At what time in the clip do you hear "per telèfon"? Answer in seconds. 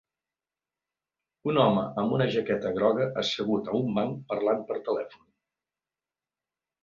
4.71-5.25